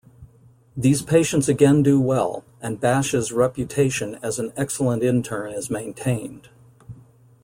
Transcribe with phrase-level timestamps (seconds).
[0.75, 6.49] These patients again do well, and Basch's reputation as an excellent intern is maintained.